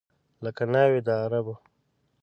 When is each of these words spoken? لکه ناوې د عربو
لکه 0.43 0.63
ناوې 0.73 0.99
د 1.07 1.09
عربو 1.23 1.55